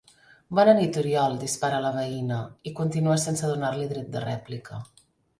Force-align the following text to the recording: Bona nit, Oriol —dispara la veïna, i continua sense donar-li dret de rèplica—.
Bona 0.59 0.73
nit, 0.77 0.95
Oriol 1.01 1.35
—dispara 1.41 1.81
la 1.83 1.91
veïna, 1.97 2.37
i 2.71 2.73
continua 2.79 3.17
sense 3.25 3.51
donar-li 3.51 3.85
dret 3.93 4.09
de 4.17 4.23
rèplica—. 4.25 4.81